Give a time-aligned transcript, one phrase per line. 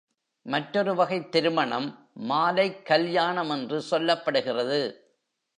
[0.41, 2.09] மற்றொரு வகைத் திருமணம்
[2.13, 4.93] மாலைக் கல்யாணம் என்று சொல்லப்படுகிறது.